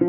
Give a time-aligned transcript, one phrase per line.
[0.00, 0.06] Hey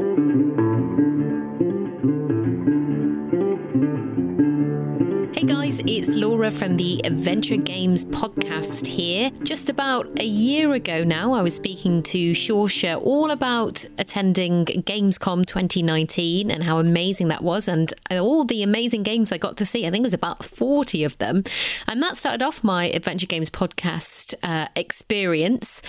[5.44, 9.32] guys, it's Laura from the Adventure Games podcast here.
[9.44, 15.46] Just about a year ago now, I was speaking to Shorsha all about attending Gamescom
[15.46, 19.86] 2019 and how amazing that was, and all the amazing games I got to see.
[19.86, 21.44] I think it was about 40 of them.
[21.86, 25.82] And that started off my Adventure Games podcast uh, experience.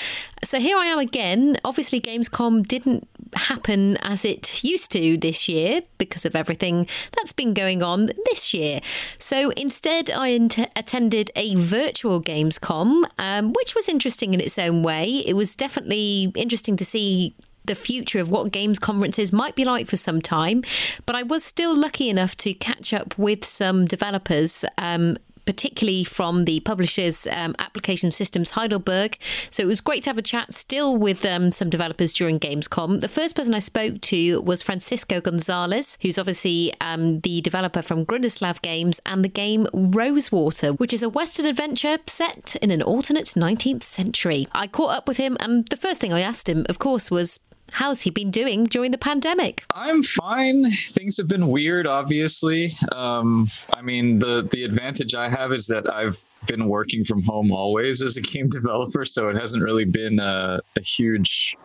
[0.42, 1.56] So here I am again.
[1.64, 7.54] Obviously, Gamescom didn't happen as it used to this year because of everything that's been
[7.54, 8.80] going on this year.
[9.16, 10.28] So instead, I
[10.76, 15.22] attended a virtual Gamescom, um, which was interesting in its own way.
[15.26, 19.86] It was definitely interesting to see the future of what games conferences might be like
[19.86, 20.62] for some time.
[21.06, 26.44] But I was still lucky enough to catch up with some developers um, particularly from
[26.44, 29.18] the publishers um, Application Systems Heidelberg.
[29.50, 33.00] So it was great to have a chat still with um, some developers during Gamescom.
[33.00, 38.04] The first person I spoke to was Francisco Gonzalez, who's obviously um, the developer from
[38.04, 43.26] Grundislav Games and the game Rosewater, which is a Western adventure set in an alternate
[43.26, 44.46] 19th century.
[44.52, 47.40] I caught up with him, and the first thing I asked him, of course, was
[47.72, 49.64] How's he been doing during the pandemic?
[49.74, 50.70] I'm fine.
[50.70, 52.70] Things have been weird, obviously.
[52.92, 57.52] Um, I mean, the the advantage I have is that I've been working from home
[57.52, 61.56] always as a game developer, so it hasn't really been a, a huge,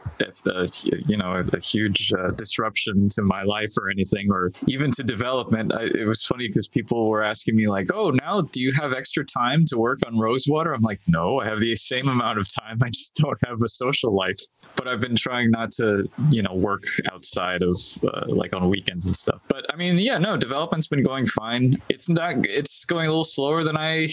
[0.45, 0.70] a,
[1.08, 5.03] you know, a, a huge uh, disruption to my life or anything, or even to
[5.03, 5.73] development.
[5.73, 8.94] I, it was funny because people were asking me like, "Oh, now do you have
[8.94, 12.48] extra time to work on Rosewater?" I'm like, "No, I have the same amount of
[12.53, 12.80] time.
[12.83, 14.39] I just don't have a social life."
[14.75, 19.05] But I've been trying not to, you know, work outside of uh, like on weekends
[19.05, 19.42] and stuff.
[19.48, 21.81] But I mean, yeah, no, development's been going fine.
[21.89, 22.45] It's not.
[22.45, 24.09] It's going a little slower than I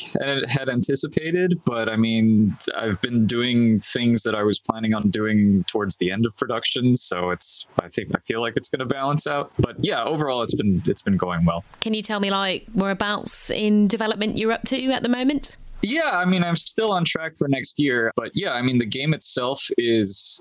[0.56, 5.64] had anticipated, but I mean, I've been doing things that I was planning on doing
[5.64, 8.86] towards the end of production, so it's I think I feel like it's going to
[8.86, 9.52] balance out.
[9.58, 11.64] But yeah, overall, it's been it's been going well.
[11.80, 15.56] Can you tell me like whereabouts in development you're up to at the moment?
[15.82, 18.86] Yeah, I mean, I'm still on track for next year, but yeah, I mean, the
[18.86, 20.40] game itself is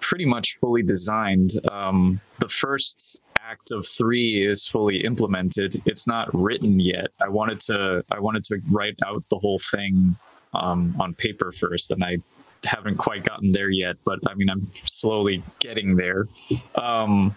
[0.00, 1.52] pretty much fully designed.
[1.70, 3.18] Um, the first
[3.52, 5.80] act of three is fully implemented.
[5.84, 7.08] It's not written yet.
[7.20, 10.16] I wanted to I wanted to write out the whole thing
[10.54, 12.18] um, on paper first, and I
[12.64, 13.96] haven't quite gotten there yet.
[14.04, 16.26] But I mean, I'm slowly getting there.
[16.76, 17.34] Um,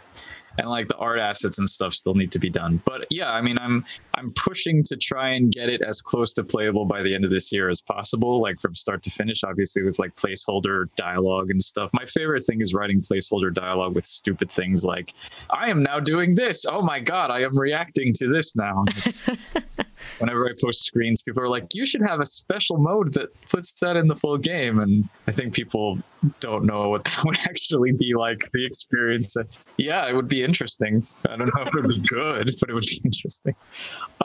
[0.57, 2.81] and like the art assets and stuff still need to be done.
[2.85, 3.85] But yeah, I mean, I'm
[4.15, 7.31] I'm pushing to try and get it as close to playable by the end of
[7.31, 9.43] this year as possible, like from start to finish.
[9.43, 11.89] Obviously, with like placeholder dialogue and stuff.
[11.93, 15.13] My favorite thing is writing placeholder dialogue with stupid things like,
[15.49, 16.65] "I am now doing this.
[16.65, 18.85] Oh my god, I am reacting to this now."
[20.19, 23.73] whenever I post screens, people are like, "You should have a special mode that puts
[23.81, 25.99] that in the full game." And I think people
[26.39, 28.39] don't know what that would actually be like.
[28.51, 29.35] The experience,
[29.77, 31.05] yeah, it would be interesting.
[31.29, 33.55] I don't know if it would be good, but it would be interesting.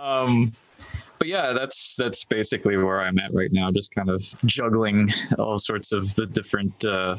[0.00, 0.52] Um,
[1.18, 3.70] but yeah, that's that's basically where I'm at right now.
[3.70, 6.84] Just kind of juggling all sorts of the different.
[6.84, 7.16] Uh,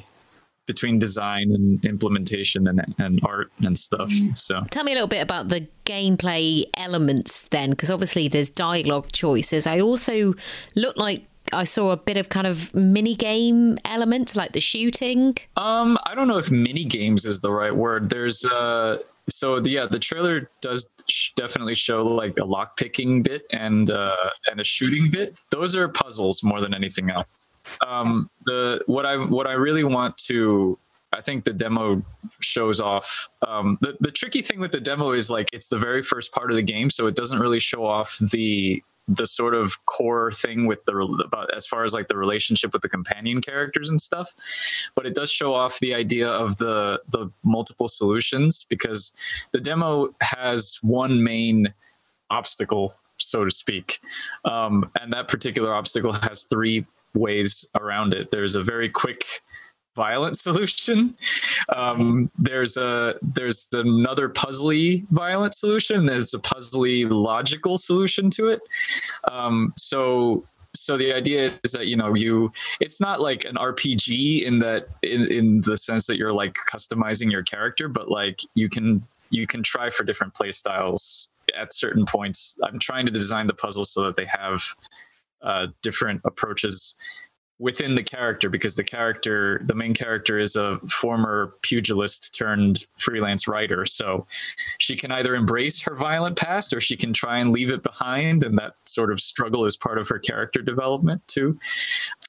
[0.72, 4.10] between design and implementation and, and art and stuff.
[4.10, 4.40] Mm.
[4.40, 9.12] So, tell me a little bit about the gameplay elements then, because obviously there's dialogue
[9.12, 9.68] choices.
[9.68, 10.34] I also
[10.76, 15.36] look like I saw a bit of kind of mini game element, like the shooting.
[15.58, 18.10] Um, I don't know if mini games is the right word.
[18.10, 19.00] There's uh,
[19.30, 20.90] so the, yeah, the trailer does
[21.36, 25.36] definitely show like a lock picking bit and uh, and a shooting bit.
[25.50, 27.48] Those are puzzles more than anything else
[27.86, 30.78] um, the what I what I really want to
[31.14, 32.04] I think the demo
[32.40, 33.28] shows off.
[33.46, 36.52] Um, the the tricky thing with the demo is like it's the very first part
[36.52, 40.68] of the game, so it doesn't really show off the the sort of core thing
[40.68, 40.96] with the
[41.26, 44.34] about as far as like the relationship with the companion characters and stuff
[44.96, 49.12] but it does show off the idea of the the multiple solutions because
[49.52, 51.74] the demo has one main
[52.30, 54.00] obstacle so to speak
[54.46, 58.32] um, and that particular obstacle has three ways around it.
[58.32, 59.26] There's a very quick
[59.96, 61.16] violent solution.
[61.76, 66.06] Um, there's a there's another puzzly violent solution.
[66.06, 68.62] There's a puzzly logical solution to it.
[69.30, 70.44] Um, so
[70.74, 74.88] so the idea is that you know you it's not like an rpg in that
[75.04, 79.46] in, in the sense that you're like customizing your character but like you can you
[79.46, 83.86] can try for different play styles at certain points i'm trying to design the puzzle
[83.86, 84.64] so that they have
[85.44, 86.96] uh, different approaches
[87.62, 93.48] within the character because the character the main character is a former pugilist turned freelance
[93.48, 93.86] writer.
[93.86, 94.26] So
[94.80, 98.44] she can either embrace her violent past or she can try and leave it behind
[98.44, 101.60] and that sort of struggle is part of her character development too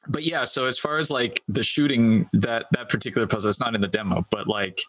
[0.08, 3.75] but yeah, so as far as like the shooting that that particular puzzle, it's not
[3.75, 4.82] in the demo, but like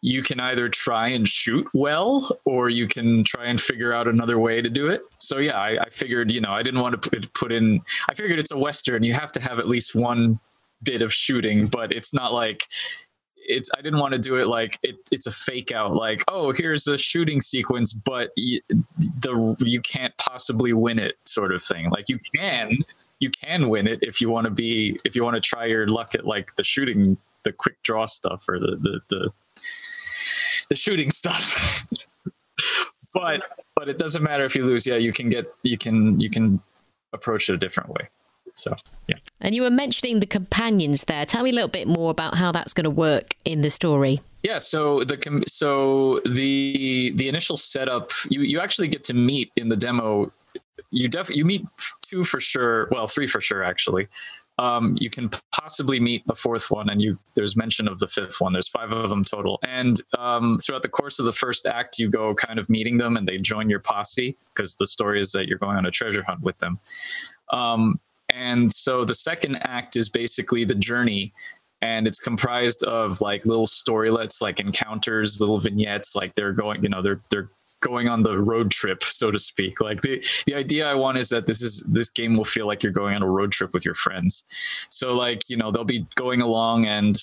[0.00, 4.38] you can either try and shoot well or you can try and figure out another
[4.38, 5.02] way to do it.
[5.18, 7.82] So yeah, I, I figured, you know, I didn't want to put, put in.
[8.08, 9.02] I figured it's a western.
[9.02, 10.38] You have to have at least one
[10.82, 12.66] bit of shooting, but it's not like
[13.36, 16.52] it's I didn't want to do it like it, it's a fake out like oh
[16.52, 22.08] here's a shooting sequence but the you can't possibly win it sort of thing like
[22.08, 22.78] you can
[23.20, 25.86] you can win it if you want to be if you want to try your
[25.86, 29.30] luck at like the shooting the quick draw stuff or the the the,
[30.70, 31.86] the shooting stuff.
[33.12, 33.42] But
[33.74, 34.86] but it doesn't matter if you lose.
[34.86, 36.60] Yeah you can get you can you can
[37.12, 38.08] approach it a different way.
[38.54, 38.76] So
[39.08, 39.16] yeah.
[39.40, 41.24] And you were mentioning the companions there.
[41.26, 44.20] Tell me a little bit more about how that's going to work in the story.
[44.42, 49.68] Yeah, so the so the the initial setup you you actually get to meet in
[49.68, 50.32] the demo
[50.90, 51.64] you def you meet
[52.02, 52.88] two for sure.
[52.90, 54.08] Well, three for sure actually.
[54.58, 58.42] Um, you can possibly meet a fourth one, and you there's mention of the fifth
[58.42, 58.52] one.
[58.52, 62.10] There's five of them total, and um, throughout the course of the first act, you
[62.10, 65.48] go kind of meeting them, and they join your posse because the story is that
[65.48, 66.78] you're going on a treasure hunt with them.
[67.48, 67.98] Um,
[68.28, 71.32] and so the second act is basically the journey
[71.82, 76.88] and it's comprised of like little storylets like encounters little vignettes like they're going you
[76.88, 77.48] know they're they're
[77.80, 79.80] going on the road trip, so to speak.
[79.80, 82.82] Like the the idea I want is that this is this game will feel like
[82.82, 84.44] you're going on a road trip with your friends.
[84.88, 87.16] So like you know they'll be going along and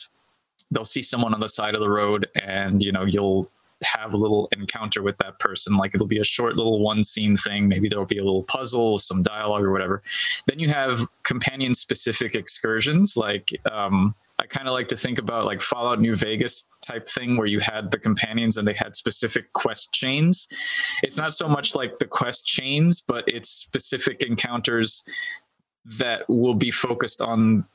[0.72, 3.50] they'll see someone on the side of the road, and you know you'll
[3.84, 5.78] have a little encounter with that person.
[5.78, 7.68] Like it'll be a short little one scene thing.
[7.68, 10.02] Maybe there'll be a little puzzle, some dialogue or whatever.
[10.48, 13.16] Then you have companion specific excursions.
[13.16, 17.38] Like um, I kind of like to think about like Fallout New Vegas type thing
[17.38, 20.48] where you had the companions and they had specific quest chains.
[21.04, 25.04] It's not so much like the quest chains, but it's specific encounters
[26.00, 27.66] that will be focused on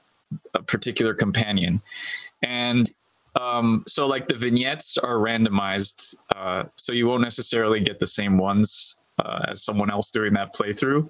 [0.55, 1.81] a particular companion.
[2.43, 2.91] And
[3.35, 8.37] um, so, like the vignettes are randomized, uh, so you won't necessarily get the same
[8.37, 11.09] ones uh, as someone else doing that playthrough.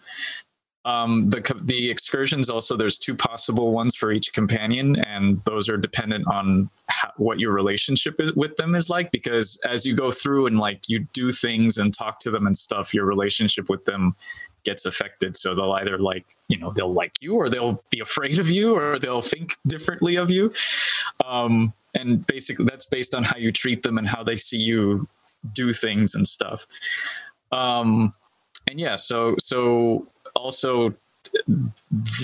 [0.84, 5.76] Um, the the excursions also there's two possible ones for each companion, and those are
[5.76, 9.12] dependent on how, what your relationship is, with them is like.
[9.12, 12.56] Because as you go through and like you do things and talk to them and
[12.56, 14.16] stuff, your relationship with them
[14.64, 15.36] gets affected.
[15.36, 18.74] So they'll either like you know they'll like you, or they'll be afraid of you,
[18.74, 20.50] or they'll think differently of you.
[21.24, 25.06] Um, and basically, that's based on how you treat them and how they see you
[25.54, 26.66] do things and stuff.
[27.52, 28.14] Um,
[28.68, 30.94] and yeah, so so also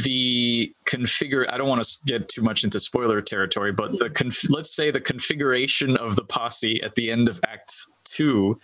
[0.03, 4.51] the configure i don't want to get too much into spoiler territory but the conf-
[4.51, 7.73] let's say the configuration of the posse at the end of act
[8.05, 8.59] two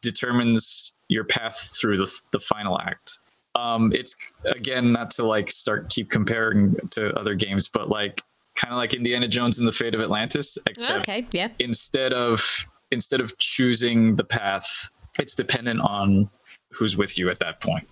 [0.00, 3.18] determines your path through the, the final act.
[3.56, 8.20] Um, it's again not to like start keep comparing to other games but like
[8.56, 11.48] kind of like indiana jones and the fate of atlantis except okay yeah.
[11.60, 14.90] instead of instead of choosing the path
[15.20, 16.28] it's dependent on
[16.72, 17.88] who's with you at that point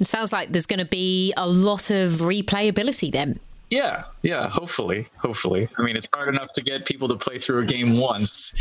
[0.00, 3.38] it sounds like there's going to be a lot of replayability then.
[3.70, 5.68] Yeah, yeah, hopefully, hopefully.
[5.76, 8.54] I mean, it's hard enough to get people to play through a game once,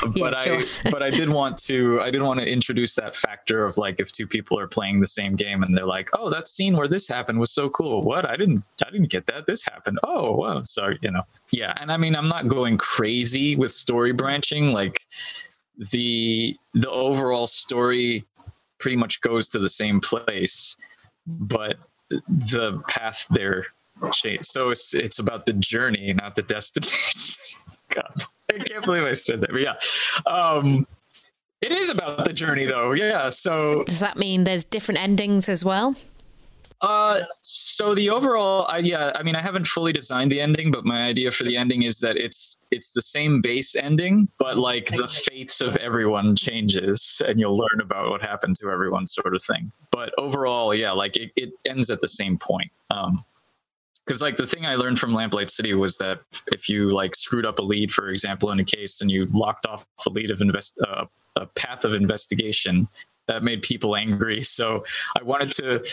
[0.16, 0.58] but yeah.
[0.58, 4.00] I, but I did want to, I did want to introduce that factor of like
[4.00, 6.88] if two people are playing the same game and they're like, oh, that scene where
[6.88, 8.02] this happened was so cool.
[8.02, 8.28] What?
[8.28, 9.46] I didn't, I didn't get that.
[9.46, 10.00] This happened.
[10.02, 11.22] Oh, well, sorry, you know.
[11.52, 14.72] Yeah, and I mean, I'm not going crazy with story branching.
[14.72, 15.00] Like
[15.92, 18.24] the the overall story
[18.78, 20.76] pretty much goes to the same place,
[21.26, 21.76] but
[22.08, 23.66] the path there
[24.12, 24.44] change.
[24.44, 27.60] So it's it's about the journey, not the destination.
[27.90, 28.12] God,
[28.52, 29.50] I can't believe I said that.
[29.50, 29.74] But yeah,
[30.26, 30.86] um,
[31.60, 32.92] it is about the journey, though.
[32.92, 33.28] Yeah.
[33.30, 35.96] So does that mean there's different endings as well?
[36.80, 40.84] Uh, so the overall, I, yeah, I mean, I haven't fully designed the ending, but
[40.84, 44.86] my idea for the ending is that it's it's the same base ending, but like
[44.86, 49.42] the fates of everyone changes, and you'll learn about what happened to everyone, sort of
[49.42, 49.72] thing.
[49.90, 52.70] But overall, yeah, like it, it ends at the same point.
[52.90, 53.24] Um,
[54.04, 57.44] because like the thing I learned from Lamplight City was that if you like screwed
[57.44, 60.40] up a lead, for example, in a case, and you locked off a lead of
[60.40, 61.04] invest uh,
[61.36, 62.88] a path of investigation,
[63.28, 64.42] that made people angry.
[64.42, 64.84] So
[65.18, 65.84] I wanted to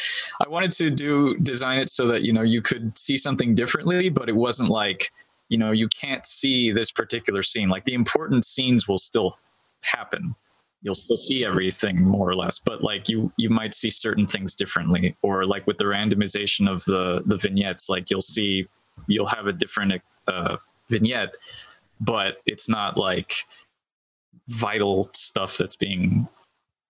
[0.44, 4.10] I wanted to do design it so that you know you could see something differently,
[4.10, 5.12] but it wasn't like
[5.50, 7.70] you know you can't see this particular scene.
[7.70, 9.38] Like the important scenes will still
[9.82, 10.36] happen.
[10.82, 14.56] You'll still see everything more or less, but like you you might see certain things
[14.56, 18.68] differently, or like with the randomization of the the vignettes, like you'll see
[19.08, 20.58] you'll have a different uh,
[20.90, 21.36] vignette,
[22.00, 23.34] but it's not like
[24.48, 26.28] vital stuff that's being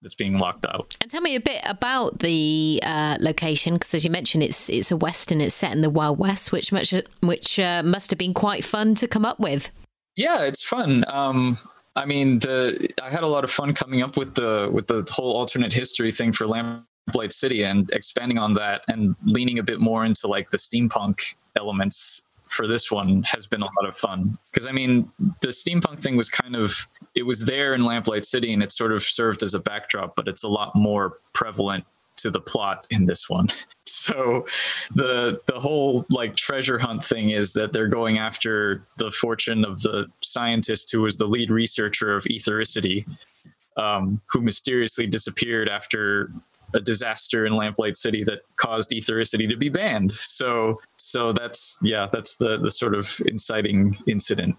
[0.05, 0.95] that's being locked out.
[1.01, 4.91] And tell me a bit about the uh, location, because as you mentioned, it's it's
[4.91, 5.41] a western.
[5.41, 8.93] It's set in the Wild West, which much which uh, must have been quite fun
[8.95, 9.71] to come up with.
[10.15, 11.03] Yeah, it's fun.
[11.07, 11.57] Um,
[11.95, 15.03] I mean, the I had a lot of fun coming up with the with the
[15.11, 19.79] whole alternate history thing for Lamplight City and expanding on that and leaning a bit
[19.79, 22.21] more into like the steampunk elements
[22.55, 26.15] for this one has been a lot of fun because I mean the steampunk thing
[26.15, 29.53] was kind of it was there in Lamplight City and it sort of served as
[29.53, 31.85] a backdrop, but it's a lot more prevalent
[32.17, 33.47] to the plot in this one.
[33.87, 34.45] So
[34.93, 39.81] the the whole like treasure hunt thing is that they're going after the fortune of
[39.81, 43.07] the scientist who was the lead researcher of ethericity,
[43.77, 46.29] um, who mysteriously disappeared after
[46.75, 50.11] a disaster in Lamplight City that caused ethericity to be banned.
[50.11, 54.55] So so that's yeah, that's the the sort of inciting incident.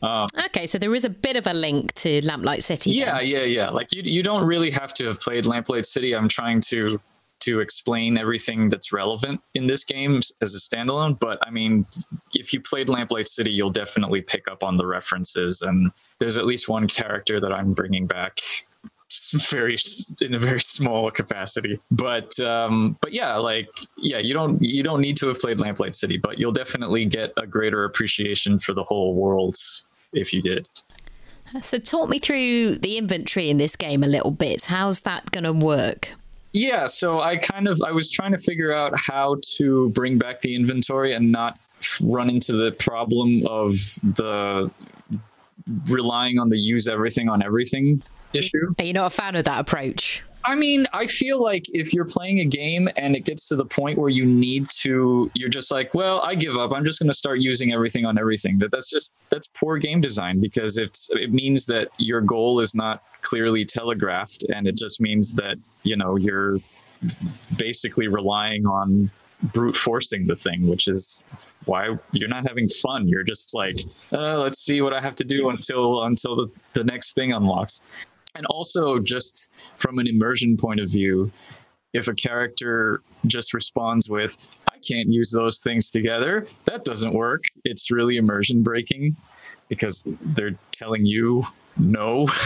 [0.00, 2.90] Um, okay, so there is a bit of a link to Lamplight City.
[2.90, 3.26] Yeah, then.
[3.26, 3.70] yeah, yeah.
[3.70, 6.14] Like you, you don't really have to have played Lamplight City.
[6.14, 7.00] I'm trying to
[7.40, 11.18] to explain everything that's relevant in this game as a standalone.
[11.18, 11.86] But I mean,
[12.34, 15.62] if you played Lamplight City, you'll definitely pick up on the references.
[15.62, 18.40] And there's at least one character that I'm bringing back
[19.50, 19.76] very
[20.20, 21.78] in a very small capacity.
[21.90, 25.94] But um but yeah like yeah you don't you don't need to have played lamplight
[25.94, 29.56] city but you'll definitely get a greater appreciation for the whole world
[30.12, 30.66] if you did.
[31.62, 34.64] So talk me through the inventory in this game a little bit.
[34.64, 36.10] How's that going to work?
[36.52, 40.40] Yeah so i kind of i was trying to figure out how to bring back
[40.40, 41.58] the inventory and not
[42.00, 43.72] run into the problem of
[44.02, 44.70] the
[45.90, 48.74] relying on the use everything on everything issue.
[48.78, 50.22] Are you not a fan of that approach?
[50.44, 53.66] I mean, I feel like if you're playing a game and it gets to the
[53.66, 56.72] point where you need to, you're just like, well, I give up.
[56.72, 58.56] I'm just going to start using everything on everything.
[58.58, 62.74] That that's just that's poor game design because it's it means that your goal is
[62.74, 66.58] not clearly telegraphed, and it just means that you know you're
[67.58, 69.10] basically relying on
[69.52, 71.22] brute forcing the thing, which is
[71.66, 73.06] why you're not having fun.
[73.06, 73.76] You're just like,
[74.12, 77.82] uh, let's see what I have to do until until the, the next thing unlocks
[78.34, 81.30] and also just from an immersion point of view
[81.94, 84.36] if a character just responds with
[84.70, 87.44] i can't use those things together that doesn't work.
[87.64, 89.16] It's really immersion breaking
[89.68, 91.44] because they're telling you
[91.78, 92.26] no.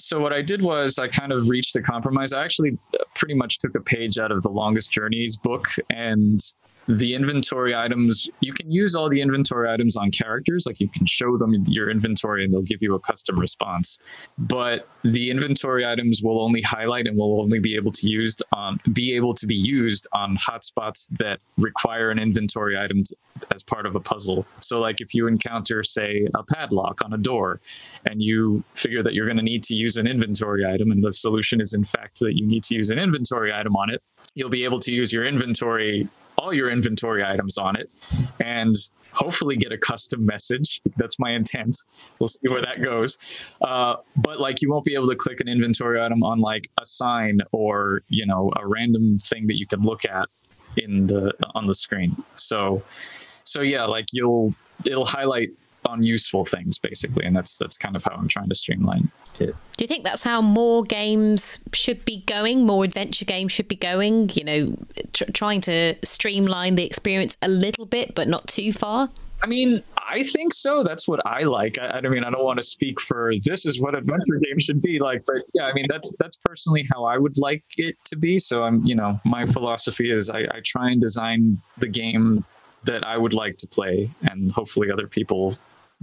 [0.00, 2.32] So what i did was i kind of reached a compromise.
[2.32, 2.78] I actually
[3.14, 6.40] pretty much took a page out of the longest journeys book and
[6.88, 10.64] the inventory items you can use all the inventory items on characters.
[10.66, 13.98] Like you can show them your inventory and they'll give you a custom response.
[14.38, 18.80] But the inventory items will only highlight and will only be able to used on
[18.92, 23.16] be able to be used on hotspots that require an inventory item to,
[23.54, 24.46] as part of a puzzle.
[24.60, 27.60] So like if you encounter say a padlock on a door
[28.06, 31.12] and you figure that you're going to need to use an inventory item and the
[31.12, 34.02] solution is in fact that you need to use an inventory item on it
[34.34, 37.90] you'll be able to use your inventory all your inventory items on it
[38.40, 38.74] and
[39.12, 40.80] hopefully get a custom message.
[40.96, 41.78] That's my intent.
[42.18, 43.18] We'll see where that goes.
[43.60, 46.86] Uh, but like you won't be able to click an inventory item on like a
[46.86, 50.28] sign or, you know, a random thing that you can look at
[50.76, 52.14] in the on the screen.
[52.36, 52.82] So
[53.44, 54.54] so yeah, like you'll
[54.88, 55.50] it'll highlight
[55.88, 59.54] on useful things basically and that's that's kind of how i'm trying to streamline it
[59.76, 63.76] do you think that's how more games should be going more adventure games should be
[63.76, 64.76] going you know
[65.12, 69.08] tr- trying to streamline the experience a little bit but not too far
[69.42, 70.82] I mean, I think so.
[70.82, 71.78] That's what I like.
[71.78, 74.82] I, I mean, I don't want to speak for this is what adventure games should
[74.82, 78.16] be like, but yeah, I mean, that's that's personally how I would like it to
[78.16, 78.38] be.
[78.38, 82.44] So I'm, you know, my philosophy is I, I try and design the game
[82.84, 85.54] that I would like to play, and hopefully other people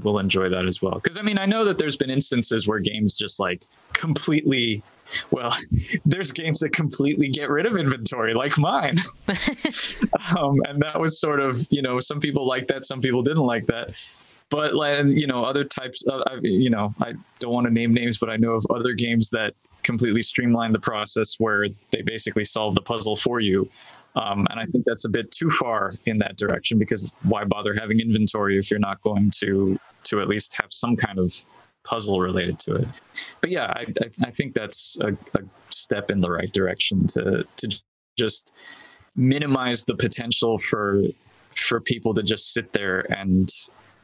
[0.04, 0.96] will enjoy that as well.
[0.96, 4.84] Because I mean, I know that there's been instances where games just like completely,
[5.32, 5.56] well,
[6.06, 8.98] there's games that completely get rid of inventory, like mine.
[10.38, 13.46] um, and that was sort of, you know, some people like that, some people didn't
[13.46, 14.00] like that.
[14.50, 14.74] But
[15.08, 18.38] you know, other types of, you know, I don't want to name names, but I
[18.38, 23.16] know of other games that completely streamline the process where they basically solve the puzzle
[23.16, 23.70] for you
[24.16, 27.74] um, and I think that's a bit too far in that direction because why bother
[27.74, 31.34] having inventory if you're not going to to at least have some kind of
[31.84, 32.88] puzzle related to it?
[33.42, 37.46] But yeah, I, I, I think that's a, a step in the right direction to
[37.58, 37.80] to
[38.18, 38.54] just
[39.16, 41.04] minimize the potential for
[41.56, 43.50] for people to just sit there and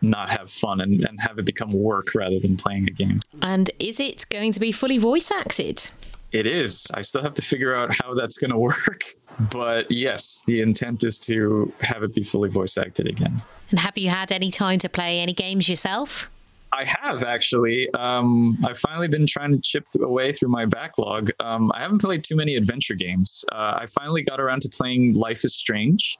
[0.02, 3.20] not have fun and, and have it become work rather than playing a game.
[3.42, 5.90] And is it going to be fully voice acted?
[6.32, 6.88] It is.
[6.94, 9.04] I still have to figure out how that's going to work.
[9.50, 13.42] But yes, the intent is to have it be fully voice acted again.
[13.72, 16.30] And have you had any time to play any games yourself?
[16.74, 17.90] I have actually.
[17.94, 21.32] Um, I've finally been trying to chip away through my backlog.
[21.40, 23.44] Um, I haven't played too many adventure games.
[23.52, 26.18] Uh, I finally got around to playing Life is Strange.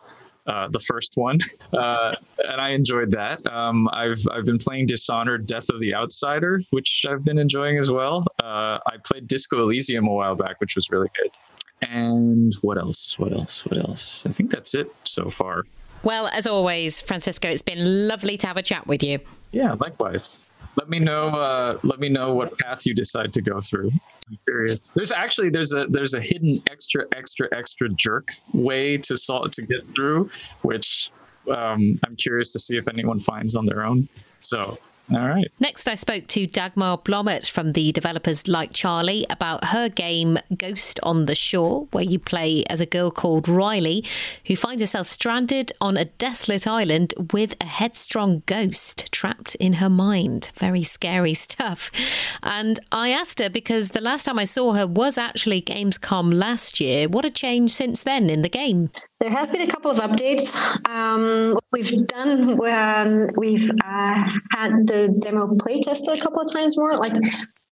[0.52, 1.40] Uh, the first one,
[1.74, 2.14] uh,
[2.50, 3.40] and I enjoyed that.
[3.48, 7.90] Um, I've I've been playing Dishonored: Death of the Outsider, which I've been enjoying as
[7.90, 8.26] well.
[8.44, 11.32] Uh, I played Disco Elysium a while back, which was really good.
[11.90, 13.18] And what else?
[13.18, 13.66] What else?
[13.66, 14.24] What else?
[14.26, 15.64] I think that's it so far.
[16.04, 19.20] Well, as always, Francisco, it's been lovely to have a chat with you.
[19.54, 20.42] Yeah, likewise.
[20.76, 21.28] Let me know.
[21.28, 23.92] Uh, let me know what path you decide to go through.
[24.30, 24.90] I'm curious.
[24.96, 29.62] There's actually there's a there's a hidden extra extra extra jerk way to solve to
[29.62, 30.30] get through,
[30.62, 31.12] which
[31.50, 34.08] um, I'm curious to see if anyone finds on their own.
[34.42, 34.78] So
[35.12, 35.52] all right.
[35.60, 41.00] Next, I spoke to Dagmar Blommet from the developers Like Charlie about her game Ghost
[41.04, 44.06] on the Shore, where you play as a girl called Riley
[44.46, 49.90] who finds herself stranded on a desolate island with a headstrong ghost trapped in her
[49.90, 50.52] mind.
[50.56, 51.92] Very scary stuff.
[52.42, 56.80] And I asked her because the last time I saw her was actually Gamescom last
[56.80, 57.10] year.
[57.10, 58.90] What a change since then in the game?
[59.22, 60.58] There has been a couple of updates.
[60.90, 66.98] Um, we've done when we've uh, had the demo playtest a couple of times more.
[66.98, 67.14] Like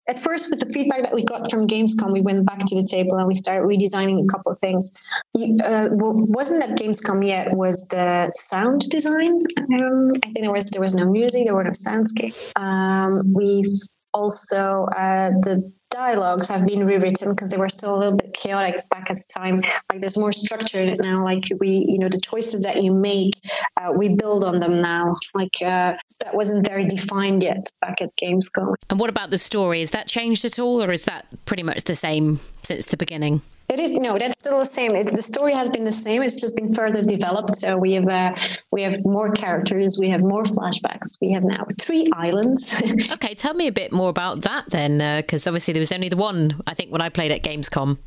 [0.09, 2.85] at first, with the feedback that we got from Gamescom, we went back to the
[2.85, 4.93] table and we started redesigning a couple of things.
[5.37, 7.53] Uh, wasn't that Gamescom yet?
[7.57, 9.41] Was the sound design?
[9.59, 12.37] Um, I think there was there was no music, there were no soundscape.
[12.55, 13.67] Um, we've
[14.15, 18.89] also uh, the dialogues have been rewritten because they were still a little bit chaotic
[18.91, 19.63] back at the time.
[19.91, 21.25] Like there's more structure in it now.
[21.25, 23.35] Like we you know the choices that you make
[23.77, 25.17] uh, we build on them now.
[25.35, 28.75] Like uh, that wasn't very defined yet back at gamescom.
[28.91, 29.83] And what about the story?
[29.83, 33.43] Is that changed at all or is that pretty much the same since the beginning
[33.69, 34.95] it is no, that's still the same.
[34.95, 36.23] It's, the story has been the same.
[36.23, 37.57] It's just been further developed.
[37.57, 38.35] So we have uh,
[38.71, 39.99] we have more characters.
[39.99, 41.19] We have more flashbacks.
[41.21, 42.83] We have now three islands.
[43.13, 46.09] okay, tell me a bit more about that then, because uh, obviously there was only
[46.09, 46.61] the one.
[46.67, 47.99] I think when I played at Gamescom.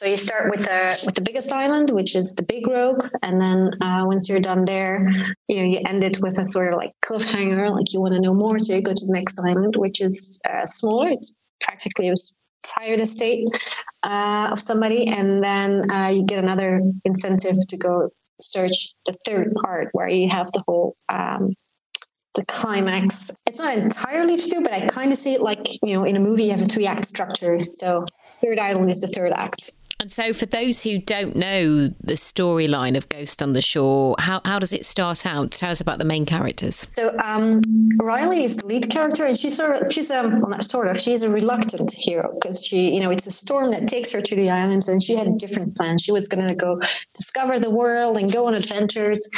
[0.00, 3.38] So you start with the with the biggest island, which is the Big Rogue, and
[3.38, 5.10] then uh, once you're done there,
[5.46, 8.20] you know you end it with a sort of like cliffhanger, like you want to
[8.20, 11.08] know more, so you go to the next island, which is uh, smaller.
[11.08, 12.14] It's practically a
[12.74, 13.46] private estate
[14.02, 19.54] uh, of somebody, and then uh, you get another incentive to go search the third
[19.62, 21.54] part where you have the whole um,
[22.34, 23.30] the climax.
[23.46, 26.20] It's not entirely true, but I kind of see it like you know in a
[26.20, 27.60] movie you have a three act structure.
[27.72, 28.04] So
[28.42, 29.72] third island is the third act.
[30.00, 34.40] And so, for those who don't know the storyline of Ghost on the Shore, how,
[34.46, 35.50] how does it start out?
[35.50, 36.86] Tell us about the main characters.
[36.90, 37.60] So, um,
[38.00, 40.98] Riley is the lead character, and she's sort of, she's a, um, well, sort of,
[40.98, 44.34] she's a reluctant hero because she, you know, it's a storm that takes her to
[44.34, 46.00] the islands, and she had different plans.
[46.00, 46.80] She was going to go
[47.14, 49.28] discover the world and go on adventures.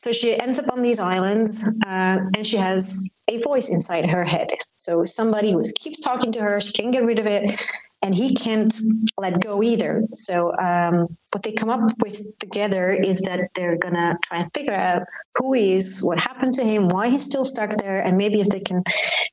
[0.00, 4.24] So, she ends up on these islands, uh, and she has a voice inside her
[4.24, 4.50] head.
[4.76, 7.58] So, somebody who keeps talking to her, she can't get rid of it
[8.02, 8.74] and he can't
[9.18, 10.02] let go either.
[10.14, 14.74] So um, what they come up with together is that they're gonna try and figure
[14.74, 15.02] out
[15.36, 18.48] who he is, what happened to him, why he's still stuck there, and maybe if
[18.48, 18.82] they can,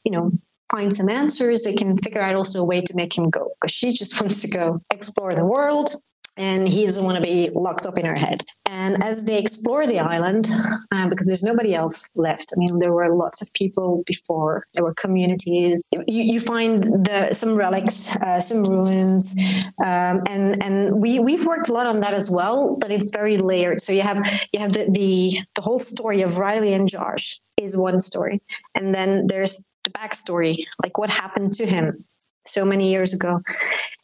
[0.04, 0.32] you know,
[0.70, 3.74] find some answers, they can figure out also a way to make him go because
[3.74, 5.96] she just wants to go explore the world
[6.38, 8.44] and he doesn't want to be locked up in her head.
[8.66, 10.50] And as they explore the island,
[10.92, 14.84] uh, because there's nobody else left, I mean, there were lots of people before, there
[14.84, 15.82] were communities.
[15.92, 19.36] You, you find the, some relics, uh, some ruins,
[19.84, 22.78] um, and and we we've worked a lot on that as well.
[22.80, 23.80] But it's very layered.
[23.82, 24.18] So you have
[24.54, 28.42] you have the the, the whole story of Riley and Josh is one story,
[28.76, 32.06] and then there's the backstory, like what happened to him
[32.48, 33.42] so many years ago.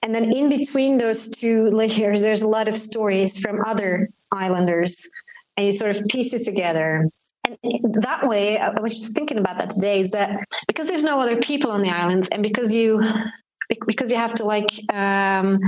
[0.02, 5.10] And then in between those two layers, there's a lot of stories from other islanders,
[5.58, 7.08] and you sort of piece it together.
[7.46, 10.00] And that way, I was just thinking about that today.
[10.00, 13.02] Is that because there's no other people on the islands, and because you
[13.88, 15.60] because you have to like um,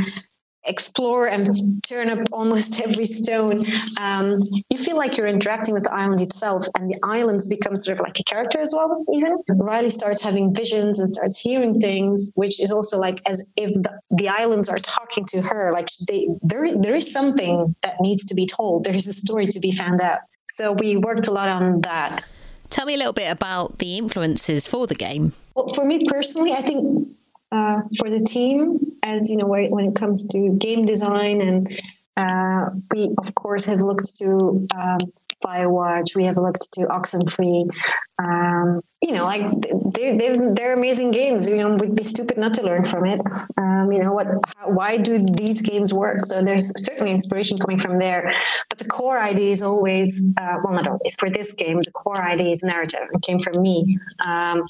[0.66, 1.48] explore and
[1.84, 3.64] turn up almost every stone,
[4.00, 4.36] um,
[4.70, 8.04] you feel like you're interacting with the island itself, and the islands become sort of
[8.04, 9.04] like a character as well.
[9.14, 13.74] Even Riley starts having visions and starts hearing things, which is also like as if
[13.74, 15.72] the, the islands are talking to her.
[15.74, 18.86] Like they, there, there is something that needs to be told.
[18.86, 20.20] There is a story to be found out.
[20.52, 22.24] So we worked a lot on that.
[22.70, 25.34] Tell me a little bit about the influences for the game.
[25.56, 27.08] Well, for me personally, I think
[27.56, 31.80] uh, for the team as you know when it comes to game design and
[32.18, 35.00] uh, we of course have looked to um,
[35.46, 36.16] Firewatch.
[36.16, 37.70] We have looked to Oxenfree.
[38.18, 39.46] Um, you know, like
[39.94, 41.50] they they they're amazing games.
[41.50, 43.20] You know, we'd be stupid not to learn from it.
[43.58, 44.28] Um, you know what?
[44.58, 46.26] How, why do these games work?
[46.26, 48.34] So there's certainly inspiration coming from there,
[48.70, 51.80] but the core idea is always uh, well, not always for this game.
[51.82, 53.08] The core idea is narrative.
[53.14, 53.98] It came from me.
[54.26, 54.64] Um,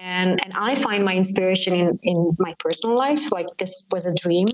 [0.00, 3.30] and and I find my inspiration in in my personal life.
[3.32, 4.48] Like this was a dream,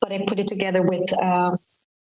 [0.00, 1.56] but I put it together with uh,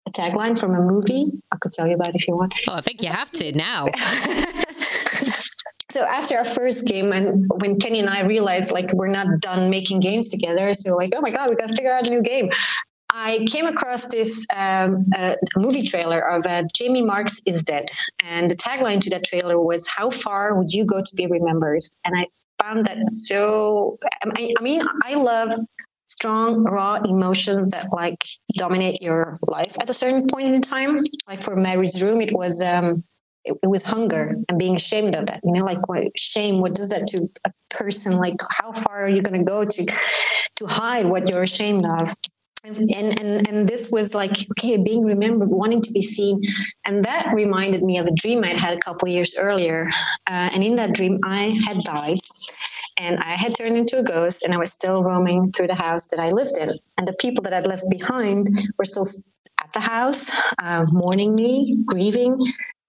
[0.06, 1.26] a tagline from a movie.
[1.50, 2.54] I could tell you about if you want.
[2.68, 3.86] Oh, I think you have to now.
[5.92, 9.68] so after our first game and when Kenny and I realized like we're not done
[9.68, 12.22] making games together so like oh my god we got to figure out a new
[12.22, 12.48] game
[13.14, 17.90] I came across this um, uh, movie trailer of uh, Jamie Marks is dead
[18.24, 21.82] and the tagline to that trailer was how far would you go to be remembered
[22.06, 22.26] and I
[22.62, 25.50] found that so I, I mean I love
[26.22, 30.96] strong raw emotions that like dominate your life at a certain point in time.
[31.26, 33.02] Like for Mary's room it was um
[33.44, 36.76] it, it, was hunger and being ashamed of that you know like what shame what
[36.76, 38.18] does that to a person?
[38.18, 39.84] Like how far are you going to go to
[40.58, 42.14] to hide what you're ashamed of
[42.64, 46.40] and and and this was like okay being remembered wanting to be seen.
[46.84, 49.90] And that reminded me of a dream i'd had a couple years earlier.
[50.28, 52.18] Uh, and in that dream i had died
[52.98, 56.06] and i had turned into a ghost and i was still roaming through the house
[56.08, 56.70] that i lived in.
[56.96, 58.46] And the people that i'd left behind
[58.78, 59.06] were still
[59.62, 60.30] at the house
[60.62, 62.38] uh, mourning me grieving.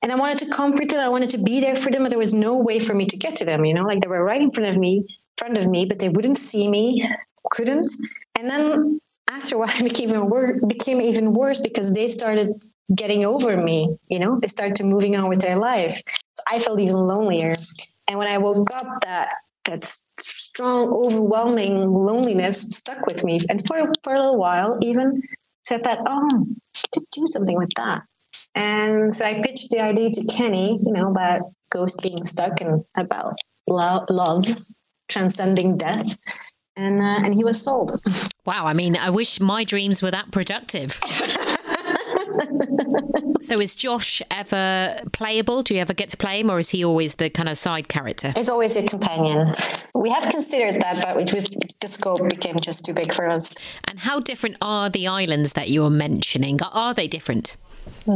[0.03, 0.99] And i wanted to comfort them.
[0.99, 3.17] I wanted to be there for them but there was no way for me to
[3.17, 3.83] get to them you know?
[3.83, 5.07] Like they were right in front of me
[5.37, 7.09] front of me but they wouldn't see me
[7.51, 7.89] couldn't.
[8.35, 12.61] And then after a while it became even worse became even worse because they started
[12.95, 14.39] getting over me you know?
[14.39, 16.01] They started moving on with their life.
[16.33, 17.55] So i felt even lonelier.
[18.07, 19.33] And when i woke up that
[19.65, 19.85] that
[20.19, 23.39] strong overwhelming loneliness stuck with me.
[23.49, 25.23] And for for a little while even
[25.63, 26.45] said that oh
[26.83, 28.03] I could do something with that.
[28.55, 32.85] And so i pitched the idea to kenny you know about ghost being stuck and
[32.95, 34.45] about lo love
[35.07, 36.17] transcending death
[36.75, 38.01] and uh, and he was sold.
[38.45, 40.99] Wow, I mean, I wish my dreams were that productive.
[43.41, 45.63] so is Josh ever playable?
[45.63, 47.87] Do you ever get to play him or is he always the kind of side
[47.87, 48.33] character?
[48.35, 49.53] He's always your companion.
[49.93, 53.55] We have considered that but it was the scope became just too big for us.
[53.85, 56.61] And how different are the islands that you're mentioning?
[56.61, 57.55] Are they different?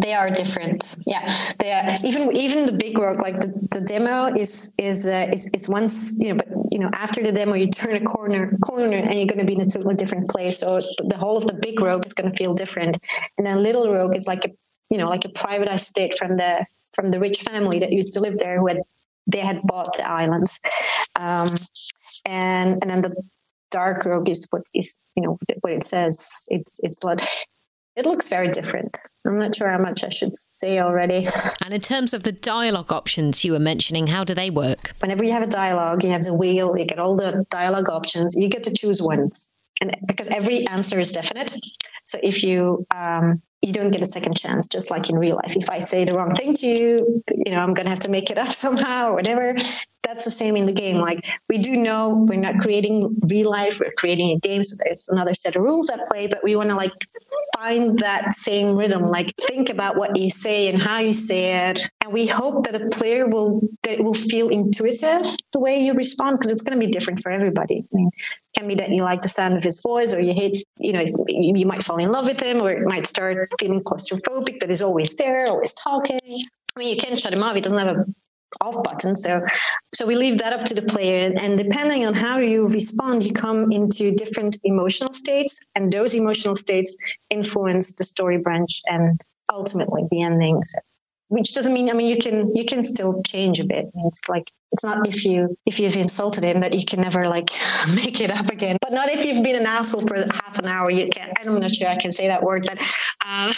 [0.01, 4.25] they are different yeah they are even even the big rock like the, the demo
[4.35, 7.67] is is uh, is is once you know but you know after the demo you
[7.67, 10.59] turn a corner corner and you're going to be in a totally different place.
[10.59, 12.97] So the whole of the big rogue is going to feel different.
[13.37, 14.49] And then little rogue is like a
[14.89, 18.19] you know like a private estate from the from the rich family that used to
[18.19, 18.81] live there had
[19.27, 20.59] they had bought the islands.
[21.15, 21.49] Um,
[22.25, 23.15] and and then the
[23.69, 26.45] dark rogue is what is you know what it says.
[26.49, 27.21] It's it's blood
[27.97, 28.97] it looks very different.
[29.25, 31.27] I'm not sure how much I should say already.
[31.65, 34.93] And in terms of the dialogue options you were mentioning, how do they work?
[34.99, 38.35] Whenever you have a dialogue, you have the wheel, you get all the dialogue options,
[38.35, 39.51] you get to choose ones.
[39.81, 41.53] And because every answer is definite.
[42.05, 45.55] So if you um, you don't get a second chance just like in real life
[45.55, 48.09] if i say the wrong thing to you you know i'm going to have to
[48.09, 49.55] make it up somehow or whatever
[50.07, 50.97] that's the same in the game.
[50.97, 55.09] Like we do know we're not creating real life we're creating a game so there's
[55.09, 56.93] another set of rules at play but we want to like
[57.57, 59.03] find that same rhythm.
[59.03, 62.81] Like think about what you say and how you say it and we hope that
[62.81, 66.85] a player will that will feel intuitive the way you respond because it's going to
[66.85, 67.83] be different for everybody.
[67.83, 68.09] I mean
[68.57, 71.03] can be that you like the sound of his voice or you hate you know
[71.27, 74.81] you might fall in love with him or it might start feeling claustrophobic that is
[74.81, 76.19] always there always talking.
[76.75, 78.05] I mean you can shut him off he doesn't have a
[78.61, 79.15] off button.
[79.15, 79.41] So
[79.93, 81.31] so we leave that up to the player.
[81.39, 86.55] And, depending on how you respond you come into different emotional states and those emotional
[86.55, 86.95] states
[87.29, 90.63] influence the story branch and ultimately the ending.
[90.63, 90.79] So
[91.29, 93.85] which doesn't mean i mean you can you can still change a bit.
[94.05, 97.49] It's like it's not if you if you've insulted him that you can never like
[97.95, 98.77] make it up again.
[98.81, 100.89] But not if you've been an asshole for half an hour.
[100.89, 101.33] You can't.
[101.39, 102.79] i'm not sure i can say that word but
[103.25, 103.53] um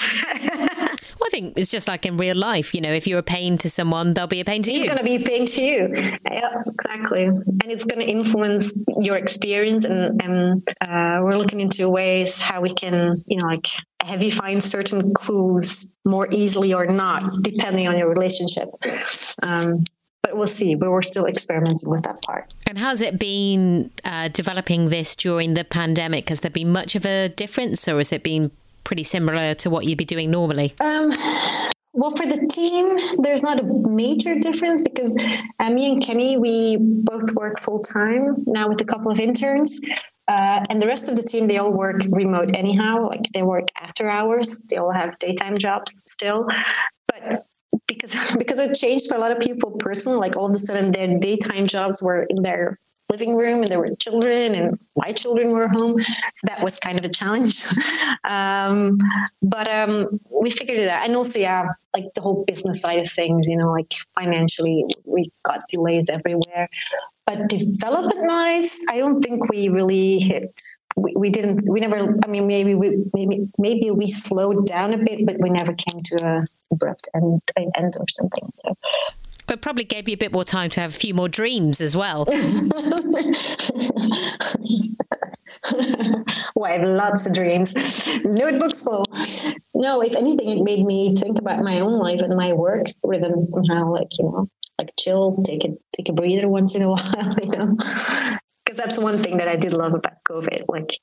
[1.20, 3.58] well, I think it's just like in real life you know if you're a pain
[3.60, 4.86] to someone they'll be a pain to it's you.
[4.86, 6.20] it's going to be a pain to you.
[6.32, 7.24] Yeah exactly.
[7.24, 12.62] And it's going to influence your experience and and uh, we're looking into ways how
[12.62, 13.68] we can you know like
[14.02, 18.70] have you find certain clues more easily or not depending on your relationship.
[19.44, 19.80] Um,
[20.22, 22.52] but we'll see but we're still experimenting with that part.
[22.68, 26.30] And how's it been uh, developing this during the pandemic?
[26.30, 28.52] Has there been much of a difference or has it been
[28.84, 31.12] pretty similar to what you'd be doing normally um,
[31.94, 35.16] well, for the team, there's not a major difference because
[35.60, 39.82] uh, me and Kenny, we both work full time now with a couple of interns.
[40.28, 43.08] Uh, and the rest of the team, they all work remote anyhow.
[43.08, 44.62] Like they work after hours.
[44.70, 46.46] They all have daytime jobs still.
[47.08, 47.44] But
[47.88, 50.20] because because it changed for a lot of people personally.
[50.20, 52.78] Like all of a sudden, their daytime jobs were in their
[53.10, 56.02] living room and there were children and my children were home.
[56.04, 57.64] So that was kind of a challenge.
[58.26, 59.00] Um,
[59.42, 61.04] but um, we figured it out.
[61.06, 65.32] And also yeah like the whole business side of things you know like financially we
[65.44, 66.70] got delays everywhere.
[67.26, 70.62] But development wise i don't think we really hit
[70.96, 74.98] we, we didn't we never i mean maybe we maybe maybe we slowed down a
[74.98, 78.52] bit but we never came to a abrupt end, end or something.
[78.56, 78.76] So
[79.50, 81.96] but probably gave you a bit more time to have a few more dreams as
[81.96, 82.26] well.
[86.56, 87.74] well, I have lots of dreams,
[88.24, 89.04] notebooks full.
[89.74, 93.44] No, if anything, it made me think about my own life and my work rhythm
[93.44, 97.36] somehow, like, you know, like chill, take a, take a breather once in a while,
[97.42, 97.76] you know
[98.66, 100.66] because that's one thing that I did love about COVID.
[100.68, 100.96] Like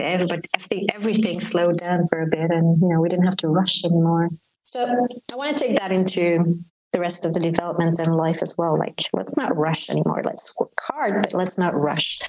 [0.00, 3.48] everybody, everything, everything slowed down for a bit, and you know we didn't have to
[3.48, 4.30] rush anymore.
[4.64, 4.84] So
[5.32, 6.58] I want to take that into
[6.96, 8.78] the rest of the development and life as well.
[8.78, 10.22] Like, let's not rush anymore.
[10.24, 12.20] Let's work hard, but let's not rush.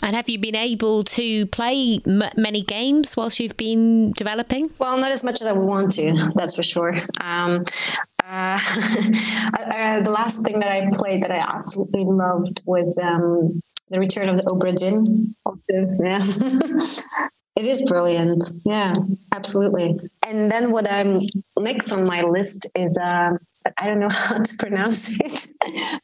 [0.00, 4.70] And have you been able to play m- many games whilst you've been developing?
[4.78, 6.94] Well, not as much as I want to, that's for sure.
[7.20, 7.64] Um,
[8.24, 8.58] uh,
[9.58, 14.28] uh, the last thing that I played that I absolutely loved was um, The Return
[14.28, 15.34] of the Obra Dinn.
[16.00, 16.20] Yeah.
[17.54, 18.50] It is brilliant.
[18.64, 18.96] Yeah,
[19.30, 20.00] absolutely.
[20.26, 21.18] And then what I'm
[21.58, 23.32] next on my list is uh,
[23.78, 25.48] I don't know how to pronounce it.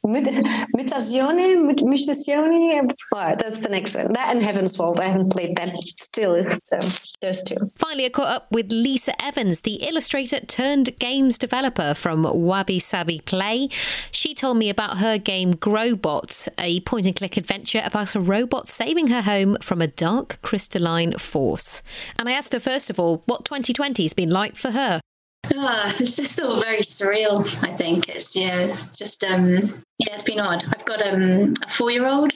[0.05, 2.91] Mutazione, Mutazione.
[3.13, 4.13] Oh, that's the next one.
[4.13, 4.99] That and Heaven's Vault.
[4.99, 6.45] I haven't played that still.
[6.65, 6.79] So
[7.21, 7.57] those two.
[7.75, 13.19] Finally, I caught up with Lisa Evans, the illustrator turned games developer from Wabi Sabi
[13.19, 13.69] Play.
[14.11, 18.67] She told me about her game Growbot, a point and click adventure about a robot
[18.69, 21.81] saving her home from a dark crystalline force.
[22.17, 25.01] And I asked her first of all what 2020 has been like for her.
[25.45, 27.41] Ah, it's just all very surreal.
[27.63, 30.63] I think it's yeah, just um, yeah, it's been odd.
[30.73, 32.33] I've got um, a four-year-old,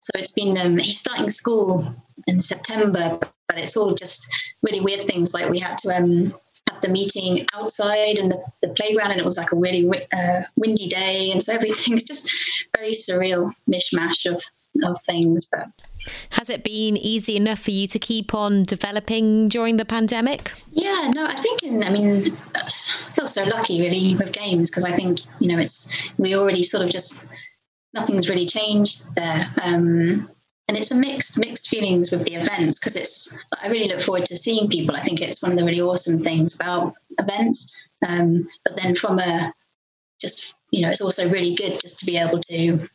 [0.00, 1.94] so it's been um, he's starting school
[2.26, 4.26] in September, but it's all just
[4.62, 5.34] really weird things.
[5.34, 6.34] Like we had to um,
[6.70, 10.42] have the meeting outside in the, the playground, and it was like a really uh,
[10.56, 12.32] windy day, and so everything's just
[12.76, 14.42] very surreal mishmash of
[14.84, 15.44] of things.
[15.44, 15.68] But
[16.30, 20.52] has it been easy enough for you to keep on developing during the pandemic?
[20.72, 22.68] Yeah, no, I think, in, I mean, I
[23.12, 26.84] feel so lucky really with games because I think, you know, it's, we already sort
[26.84, 27.26] of just,
[27.94, 29.46] nothing's really changed there.
[29.62, 30.28] Um,
[30.68, 34.24] and it's a mixed mixed feelings with the events because it's i really look forward
[34.24, 38.46] to seeing people i think it's one of the really awesome things about events um,
[38.64, 39.52] but then from a
[40.20, 42.88] just you know it's also really good just to be able to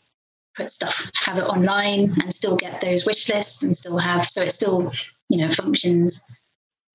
[0.56, 4.42] put stuff, have it online and still get those wish lists and still have, so
[4.42, 4.92] it still,
[5.30, 6.24] you know, functions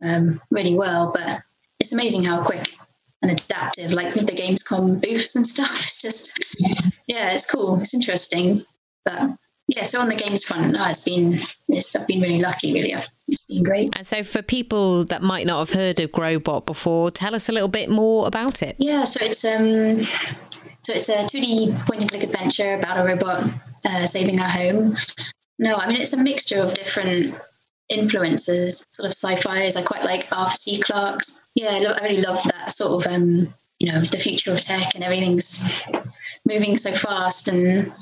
[0.03, 1.11] um, really well.
[1.12, 1.40] But
[1.81, 2.73] it's amazing how quick
[3.23, 5.71] and adaptive, like the Gamescom booths and stuff.
[5.73, 6.38] It's just,
[7.07, 7.81] yeah, it's cool.
[7.81, 8.62] It's interesting.
[9.05, 9.31] But
[9.69, 12.95] yeah, so on the games front, no, it's been, it's, I've been really lucky, really.
[13.29, 13.88] It's been great.
[13.95, 17.53] And so for people that might not have heard of Growbot before, tell us a
[17.53, 18.77] little bit more about it.
[18.79, 20.01] Yeah, so it's, um,
[20.83, 23.44] so it's a 2D point and click adventure about a robot
[23.88, 24.96] uh, saving our home.
[25.59, 27.35] No, I mean, it's a mixture of different
[27.88, 29.66] influences, sort of sci-fi.
[29.66, 30.81] I quite like Arthur C.
[30.81, 31.44] Clarke's.
[31.55, 33.46] Yeah, I, I really love that sort of, um,
[33.79, 35.83] you know, the future of tech and everything's
[36.44, 37.92] moving so fast and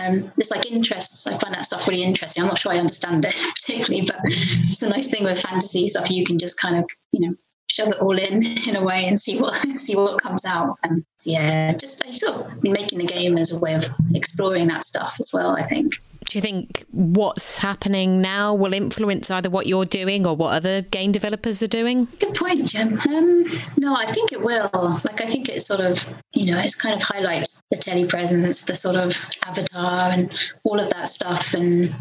[0.00, 1.26] um, there's like interests.
[1.26, 2.42] I find that stuff really interesting.
[2.42, 3.34] I'm not sure I understand it
[3.66, 6.10] particularly, but it's a nice thing with fantasy stuff.
[6.10, 7.34] You can just kind of, you know,
[7.72, 10.76] shove it all in in a way and see what see what comes out.
[10.82, 14.68] And yeah, just I sort of been making the game as a way of exploring
[14.68, 15.56] that stuff as well.
[15.56, 15.94] I think.
[16.28, 20.80] Do you think what's happening now will influence either what you're doing or what other
[20.80, 22.06] game developers are doing?
[22.20, 22.98] Good point, Jim.
[23.00, 23.44] Um,
[23.76, 24.70] no, I think it will.
[25.04, 28.74] Like, I think it sort of, you know, it's kind of highlights the telepresence, the
[28.74, 30.32] sort of avatar, and
[30.64, 31.52] all of that stuff.
[31.52, 31.94] And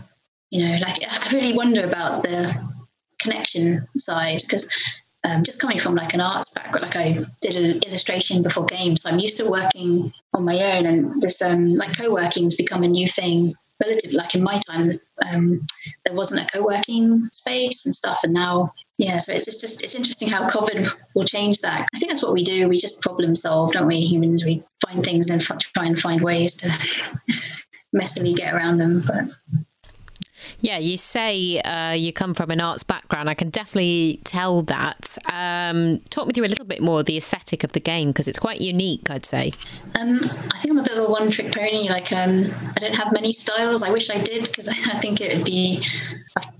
[0.51, 2.55] you know, like I really wonder about the
[3.19, 4.69] connection side because
[5.23, 9.03] um, just coming from like an arts background, like I did an illustration before games,
[9.03, 12.83] so I'm used to working on my own, and this um, like co-working has become
[12.83, 13.53] a new thing.
[13.79, 14.91] Relatively, like in my time,
[15.31, 15.59] um,
[16.05, 19.19] there wasn't a co-working space and stuff, and now, yeah.
[19.19, 21.87] So it's, it's just it's interesting how COVID will change that.
[21.93, 22.67] I think that's what we do.
[22.67, 23.99] We just problem solve, don't we?
[24.01, 26.67] Humans, we find things and then try and find ways to
[27.95, 29.25] messily get around them, but
[30.61, 33.29] yeah, you say uh, you come from an arts background.
[33.29, 35.17] I can definitely tell that.
[35.31, 38.39] Um, talk me through a little bit more the aesthetic of the game because it's
[38.39, 39.51] quite unique, I'd say.
[39.99, 40.19] Um,
[40.53, 41.89] I think I'm a bit of a one-trick pony.
[41.89, 42.43] Like, um,
[42.75, 43.83] I don't have many styles.
[43.83, 45.83] I wish I did because I think it would be,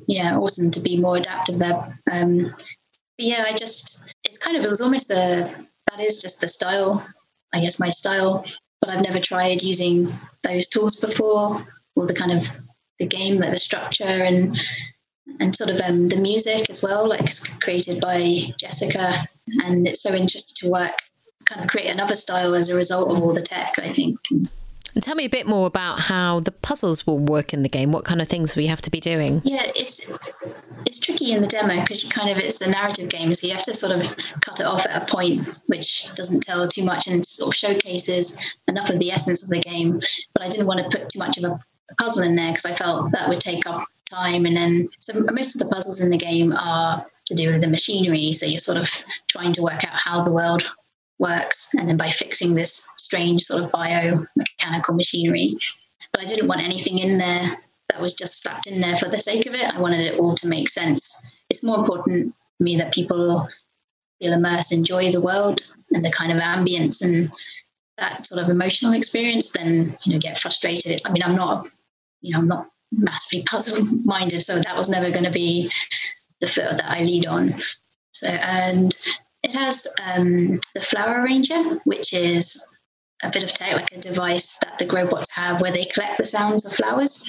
[0.08, 1.98] yeah, awesome to be more adaptive there.
[2.12, 5.54] Um, but yeah, I just it's kind of it was almost a
[5.90, 7.06] that is just the style
[7.54, 8.46] I guess, my style.
[8.80, 10.12] But I've never tried using
[10.44, 12.48] those tools before, or the kind of
[13.02, 14.58] the game, like the structure and
[15.40, 17.30] and sort of um, the music as well, like
[17.62, 19.28] created by Jessica.
[19.66, 20.98] And it's so interesting to work,
[21.46, 23.74] kind of create another style as a result of all the tech.
[23.80, 24.18] I think.
[24.94, 27.94] And tell me a bit more about how the puzzles will work in the game.
[27.94, 29.42] What kind of things we have to be doing?
[29.46, 30.10] Yeah, it's
[30.86, 33.54] it's tricky in the demo because you kind of it's a narrative game, so you
[33.54, 37.08] have to sort of cut it off at a point which doesn't tell too much
[37.08, 38.38] and sort of showcases
[38.68, 40.02] enough of the essence of the game.
[40.34, 41.60] But I didn't want to put too much of a
[41.96, 44.46] puzzle in there because I felt that would take up time.
[44.46, 47.68] And then so most of the puzzles in the game are to do with the
[47.68, 48.34] machinery.
[48.34, 48.90] So you're sort of
[49.30, 50.70] trying to work out how the world
[51.20, 55.56] works, and then by fixing this strange sort of biomechanical machinery.
[56.12, 57.58] But I didn't want anything in there
[57.90, 59.74] that was just slapped in there for the sake of it.
[59.74, 61.26] I wanted it all to make sense.
[61.50, 63.48] It's more important to me that people
[64.20, 67.32] feel immersed, enjoy the world and the kind of ambience and
[67.98, 71.02] that sort of emotional experience than you know get frustrated.
[71.06, 71.68] I mean, I'm not,
[72.22, 75.72] you know, I'm not massively puzzle minded, so that was never going to be
[76.40, 77.54] the foot that I lead on.
[78.12, 78.96] So and
[79.44, 82.66] it has um, the flower arranger, which is
[83.24, 86.26] a bit of tech, like a device that the Growbots have where they collect the
[86.26, 87.26] sounds of flowers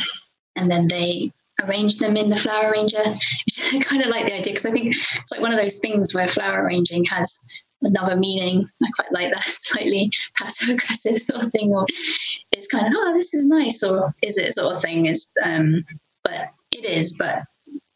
[0.57, 2.98] and then they arrange them in the flower arranger.
[3.72, 6.14] I kind of like the idea because I think it's like one of those things
[6.14, 7.42] where flower arranging has
[7.83, 8.66] another meaning.
[8.83, 11.87] I quite like that slightly passive aggressive sort of thing, or
[12.53, 15.07] it's kind of oh this is nice, or is it sort of thing?
[15.07, 15.85] Is um,
[16.25, 17.42] but it is, but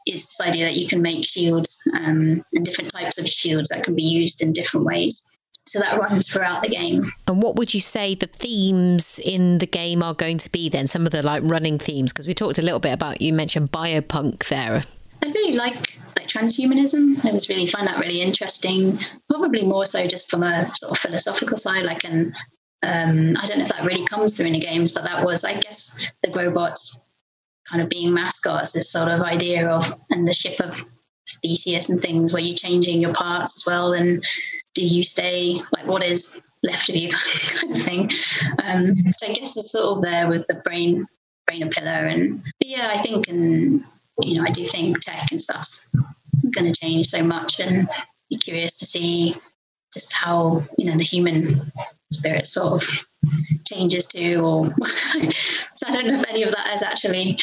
[0.07, 3.83] it's this idea that you can make shields um, and different types of shields that
[3.83, 5.31] can be used in different ways.
[5.67, 7.05] So that runs throughout the game.
[7.27, 10.87] And what would you say the themes in the game are going to be then?
[10.87, 13.73] Some of the like running themes, because we talked a little bit about you mentioned
[13.73, 14.85] biopunk there.
[15.23, 17.25] I really like like transhumanism.
[17.25, 18.99] I was really find that really interesting.
[19.29, 21.85] Probably more so just from a sort of philosophical side.
[21.85, 22.35] Like, and
[22.83, 25.45] um, I don't know if that really comes through in the games, but that was,
[25.45, 27.01] I guess, the robots
[27.69, 28.73] kind of being mascots.
[28.73, 30.85] This sort of idea of and the ship of
[31.43, 34.25] Theseus and things where you're changing your parts as well and
[34.75, 37.11] do you stay like what is left of you
[37.55, 38.11] kind of thing.
[38.63, 41.07] Um so i guess it's sort of there with the brain
[41.47, 43.85] brain a pillar and yeah i think and
[44.21, 45.87] you know i do think tech and stuff's
[46.51, 47.89] going to change so much and
[48.29, 49.37] be curious to see
[49.93, 51.73] just how you know the human
[52.11, 53.07] spirit sort of
[53.65, 54.67] changes too or
[55.75, 57.39] so i don't know if any of that is actually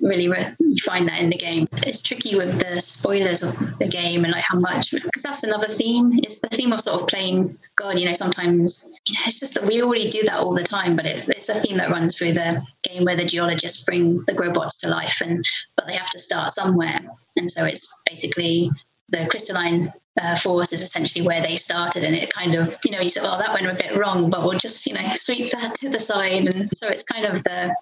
[0.00, 1.66] really re- you find that in the game.
[1.78, 5.68] It's tricky with the spoilers of the game and like how much because that's another
[5.68, 6.20] theme.
[6.22, 9.54] It's the theme of sort of playing god you know sometimes you know it's just
[9.54, 12.16] that we already do that all the time but it's, it's a theme that runs
[12.16, 15.44] through the game where the geologists bring the robots to life and
[15.76, 16.98] but they have to start somewhere.
[17.36, 18.70] And so it's basically
[19.10, 19.88] the crystalline
[20.20, 23.22] uh, force is essentially where they started and it kind of you know you said
[23.26, 25.98] oh that went a bit wrong but we'll just you know sweep that to the
[25.98, 26.54] side.
[26.54, 27.74] And so it's kind of the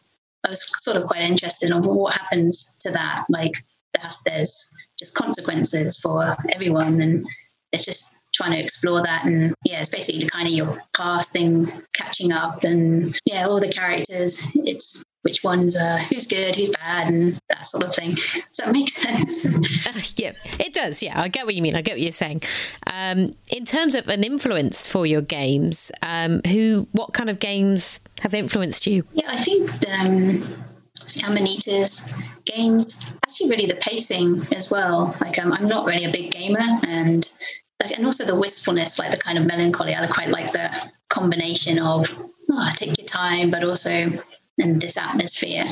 [0.44, 3.53] i was sort of quite interested in what happens to that like
[4.27, 7.27] there's just consequences for everyone and
[7.73, 9.25] it's just trying to explore that.
[9.25, 13.73] And yeah it's basically kind of your past thing catching up and yeah all the
[13.73, 18.11] characters it's which ones are who's good, who's bad, and that sort of thing.
[18.11, 19.47] Does that make sense?
[19.87, 21.03] Uh, yeah, it does.
[21.03, 21.75] Yeah, I get what you mean.
[21.75, 22.43] I get what you're saying.
[22.87, 28.01] Um, in terms of an influence for your games, um, who, what kind of games
[28.21, 29.05] have influenced you?
[29.13, 30.43] Yeah, I think um,
[31.25, 32.11] Amanita's
[32.45, 35.17] games, actually, really the pacing as well.
[35.21, 37.29] Like, um, I'm not really a big gamer, and
[37.83, 39.95] like, and also the wistfulness, like the kind of melancholy.
[39.95, 40.71] I quite like the
[41.09, 42.07] combination of
[42.51, 44.09] oh, take your time, but also
[44.59, 45.64] and this atmosphere.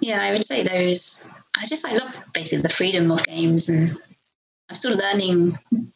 [0.00, 1.28] Yeah, I would say those.
[1.56, 3.90] I just I love basically the freedom of games, and
[4.68, 5.52] I'm still learning.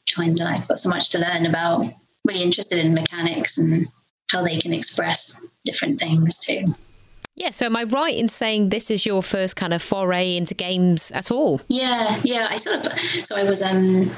[0.09, 1.85] Trying to, I've got so much to learn about.
[2.25, 3.85] Really interested in mechanics and
[4.31, 6.64] how they can express different things too.
[7.35, 10.55] Yeah, so am I right in saying this is your first kind of foray into
[10.55, 11.61] games at all?
[11.68, 12.49] Yeah, yeah.
[12.51, 14.11] I sort of so I was um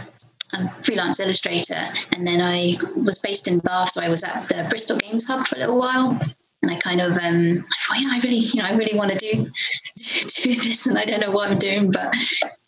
[0.53, 4.67] a freelance illustrator and then I was based in Bath, so I was at the
[4.69, 6.19] Bristol Games Hub for a little while
[6.65, 9.13] and I kind of um, I thought, yeah, I really, you know, I really want
[9.13, 9.45] to do
[10.43, 12.15] do this, and I don't know what I'm doing, but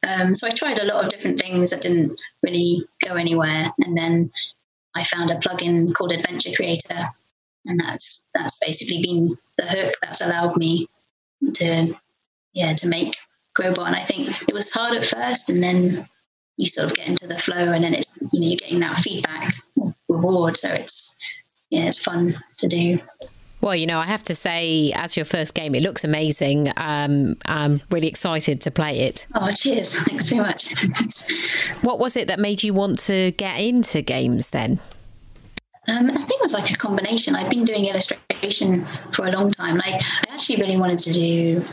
[0.06, 3.96] um, so I tried a lot of different things that didn't really go anywhere, and
[3.96, 4.30] then
[4.94, 7.00] I found a plugin called Adventure Creator,
[7.64, 10.88] and that's that's basically been the hook that's allowed me
[11.54, 11.94] to
[12.52, 13.16] yeah to make
[13.58, 16.06] Growbot, and I think it was hard at first, and then
[16.58, 18.98] you sort of get into the flow, and then it's you know you're getting that
[18.98, 19.54] feedback
[20.08, 21.16] reward, so it's
[21.70, 22.98] yeah it's fun to do.
[23.60, 26.72] Well, you know, I have to say, as your first game, it looks amazing.
[26.76, 29.26] Um, I'm really excited to play it.
[29.34, 29.98] Oh, cheers.
[30.00, 30.74] Thanks very much.
[31.82, 34.78] what was it that made you want to get into games then?
[35.88, 37.36] Um, I think it was like a combination.
[37.36, 39.76] I've been doing illustration for a long time.
[39.76, 41.64] Like I actually really wanted to do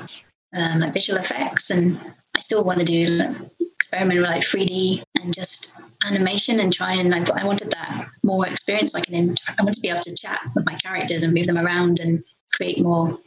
[0.55, 1.99] um, like visual effects, and
[2.36, 6.93] I still want to do like, experiment with like 3D and just animation and try
[6.93, 8.93] and I, I wanted that more experience.
[8.93, 11.57] Like an I want to be able to chat with my characters and move them
[11.57, 12.23] around and
[12.53, 13.17] create more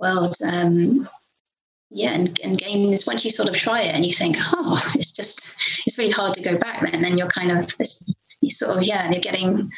[0.00, 0.40] worlds.
[0.42, 1.08] Um,
[1.90, 5.12] yeah, and, and games, once you sort of try it and you think, oh, it's
[5.12, 7.02] just, it's really hard to go back then.
[7.02, 9.70] Then you're kind of this, you sort of, yeah, you're getting,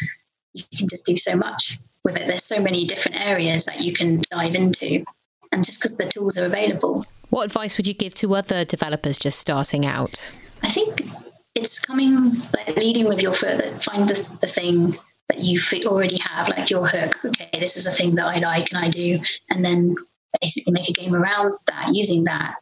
[0.52, 2.26] you can just do so much with it.
[2.26, 5.04] There's so many different areas that you can dive into.
[5.52, 7.06] And just because the tools are available.
[7.32, 10.30] What advice would you give to other developers just starting out?
[10.62, 11.08] I think
[11.54, 14.94] it's coming, like leading with your further, find the, the thing
[15.30, 17.24] that you already have, like your hook.
[17.24, 19.18] Okay, this is a thing that I like and I do.
[19.48, 19.96] And then
[20.42, 22.54] basically make a game around that using that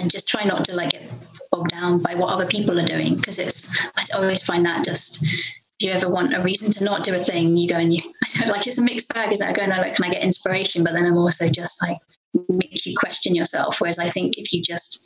[0.00, 1.08] and just try not to like get
[1.52, 5.22] bogged down by what other people are doing because it's i always find that just
[5.24, 5.50] if
[5.80, 8.40] you ever want a reason to not do a thing you go and you i
[8.40, 10.92] don't like it's a mixed bag is that going like can i get inspiration but
[10.92, 11.98] then i'm also just like
[12.48, 13.80] makes you question yourself.
[13.80, 15.02] Whereas i think if you just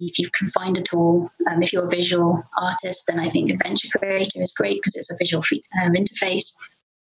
[0.00, 3.48] if you can find a tool um, if you're a visual artist then i think
[3.48, 5.42] adventure creator is great because it's a visual
[5.82, 6.52] um, interface.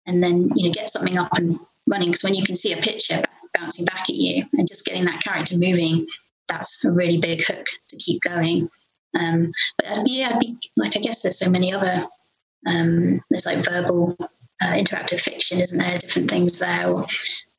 [0.08, 2.78] And then you know get something up and running because when you can see a
[2.78, 6.06] picture bouncing back at you and just getting that character moving
[6.48, 8.70] that's a really big hook to keep going.
[9.20, 12.06] Um, but uh, yeah I'd be, like i guess there's so many other
[12.68, 14.16] um, there's like verbal
[14.62, 15.98] uh, interactive fiction isn't there?
[15.98, 17.06] Different things there or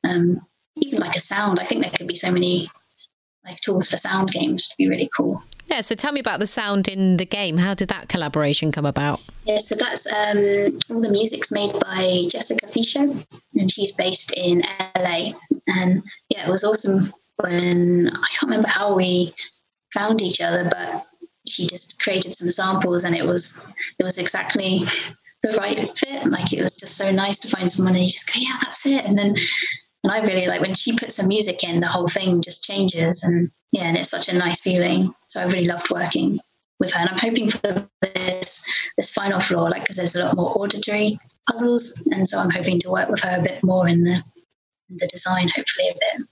[0.07, 0.41] um,
[0.81, 2.69] even like a sound i think there could be so many
[3.45, 6.47] like tools for sound games to be really cool yeah, so tell me about the
[6.47, 7.57] sound in the game.
[7.57, 9.19] How did that collaboration come about?
[9.45, 13.09] Yeah, so that's um, all the music's made by Jessica Fischer,
[13.55, 14.63] and she's based in
[14.95, 15.33] LA.
[15.67, 19.33] And yeah, it was awesome when I can't remember how we
[19.93, 21.05] found each other, but
[21.47, 23.67] she just created some samples, and it was
[23.99, 24.79] it was exactly
[25.43, 26.25] the right fit.
[26.27, 28.85] Like it was just so nice to find someone and you just go, yeah, that's
[28.85, 29.05] it.
[29.05, 29.35] And then
[30.03, 33.23] and I really like when she puts some music in, the whole thing just changes.
[33.23, 35.13] And yeah, and it's such a nice feeling.
[35.27, 36.39] So I really loved working
[36.79, 37.01] with her.
[37.01, 38.65] And I'm hoping for this
[38.97, 41.19] this final floor, like because there's a lot more auditory
[41.49, 42.01] puzzles.
[42.11, 44.23] And so I'm hoping to work with her a bit more in the
[44.89, 46.27] in the design, hopefully a bit.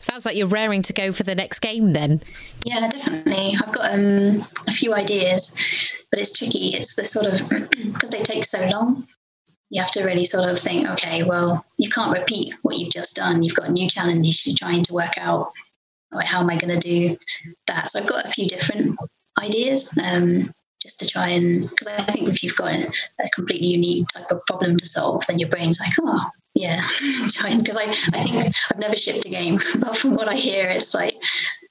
[0.00, 2.22] Sounds like you're raring to go for the next game then.
[2.62, 3.54] Yeah, definitely.
[3.62, 5.56] I've got um, a few ideas,
[6.10, 6.68] but it's tricky.
[6.68, 7.46] It's the sort of
[7.92, 9.06] because they take so long
[9.70, 13.16] you have to really sort of think, okay, well, you can't repeat what you've just
[13.16, 13.42] done.
[13.42, 15.52] You've got new challenges you're trying to work out.
[16.24, 17.18] How am I going to do
[17.66, 17.90] that?
[17.90, 18.96] So I've got a few different
[19.38, 20.50] ideas um,
[20.80, 24.44] just to try and, because I think if you've got a completely unique type of
[24.46, 26.80] problem to solve, then your brain's like, oh, yeah,
[27.42, 30.94] because I, I think I've never shipped a game, but from what I hear, it's
[30.94, 31.14] like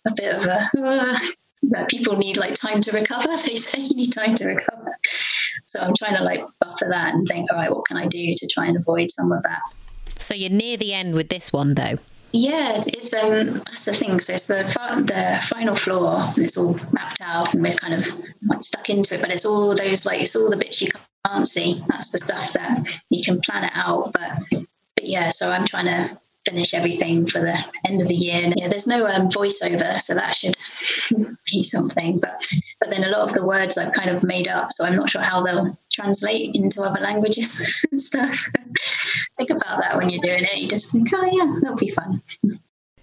[0.06, 0.70] a bit of a,
[1.78, 3.30] uh, people need like time to recover.
[3.46, 4.92] They say you need time to recover.
[5.68, 8.34] So I'm trying to like buffer that and think, all right, what can I do
[8.36, 9.62] to try and avoid some of that?
[10.16, 11.98] So you're near the end with this one, though.
[12.34, 14.20] Yeah, it's um that's the thing.
[14.20, 14.60] So it's the
[15.06, 18.06] the final floor, and it's all mapped out, and we're kind of
[18.48, 19.22] like stuck into it.
[19.22, 20.90] But it's all those like it's all the bits you
[21.26, 21.82] can't see.
[21.88, 24.14] That's the stuff that you can plan it out.
[24.14, 24.66] But
[24.96, 28.42] but yeah, so I'm trying to finish everything for the end of the year.
[28.44, 30.58] And, yeah, there's no um, voiceover, so that should
[31.52, 32.20] be something.
[32.20, 32.46] But
[32.80, 35.10] but then a lot of the words I've kind of made up, so I'm not
[35.10, 38.36] sure how they'll translate into other languages and stuff.
[39.38, 40.58] think about that when you're doing it.
[40.58, 42.20] You just think, oh yeah, that'll be fun.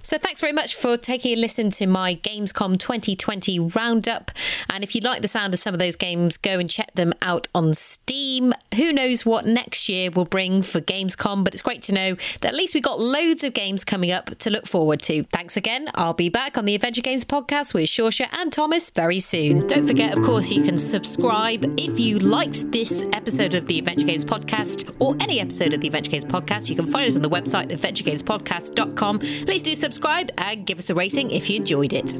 [0.05, 4.31] So thanks very much for taking a listen to my Gamescom 2020 roundup.
[4.69, 7.15] And if you like the sound of some of those games, go and check them
[7.23, 8.53] out on Steam.
[8.77, 12.49] Who knows what next year will bring for Gamescom, but it's great to know that
[12.49, 15.23] at least we've got loads of games coming up to look forward to.
[15.25, 15.89] Thanks again.
[15.95, 19.67] I'll be back on the Adventure Games podcast with Shorsha and Thomas very soon.
[19.69, 24.05] Don't forget, of course, you can subscribe if you liked this episode of the Adventure
[24.05, 26.69] Games podcast or any episode of the Adventure Games podcast.
[26.69, 29.19] You can find us on the website adventuregamespodcast.com.
[29.19, 32.17] Please do subscribe subscribe and give us a rating if you enjoyed it.